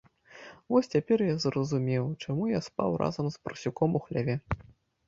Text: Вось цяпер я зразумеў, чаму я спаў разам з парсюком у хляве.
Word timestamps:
Вось 0.75 0.89
цяпер 0.93 1.17
я 1.27 1.35
зразумеў, 1.45 2.09
чаму 2.25 2.43
я 2.57 2.65
спаў 2.71 2.91
разам 3.07 3.25
з 3.37 3.45
парсюком 3.47 3.89
у 4.03 4.05
хляве. 4.09 4.35